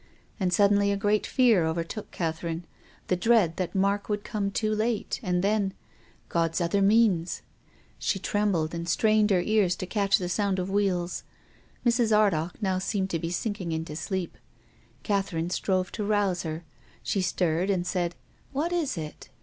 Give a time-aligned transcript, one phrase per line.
[0.39, 2.65] And suddenly a great fear overtook Catherine,
[3.07, 5.75] the dread that Mark would come too late, and then—
[6.37, 7.43] God's other means!
[7.99, 11.23] She trembled, and strained her ears to catch the sound of wheels.
[11.85, 12.11] Mrs.
[12.17, 14.39] Ardagh now seemed to be sinking into sleep—
[15.03, 16.63] Catherine strove to rouse her.
[17.03, 18.15] She stirred and said,"
[18.53, 19.29] What is it